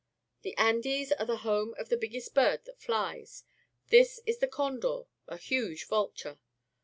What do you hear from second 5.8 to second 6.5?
\'ulture.